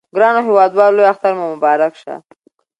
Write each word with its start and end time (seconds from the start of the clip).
ګرانو 0.15 0.41
هیوادوالو 0.47 0.95
لوی 0.97 1.07
اختر 1.13 1.31
مو 1.37 1.45
مبارک 1.53 1.93
شه! 2.01 2.13